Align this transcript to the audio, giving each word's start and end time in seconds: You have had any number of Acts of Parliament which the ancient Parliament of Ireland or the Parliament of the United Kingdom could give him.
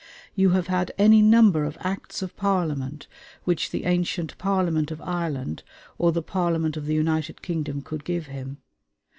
You 0.33 0.49
have 0.57 0.65
had 0.65 0.91
any 0.97 1.21
number 1.21 1.63
of 1.63 1.77
Acts 1.81 2.23
of 2.23 2.35
Parliament 2.35 3.05
which 3.43 3.69
the 3.69 3.85
ancient 3.85 4.35
Parliament 4.39 4.89
of 4.89 4.99
Ireland 4.99 5.61
or 5.99 6.11
the 6.11 6.23
Parliament 6.23 6.75
of 6.75 6.87
the 6.87 6.95
United 6.95 7.43
Kingdom 7.43 7.83
could 7.83 8.03
give 8.03 8.25
him. 8.25 8.57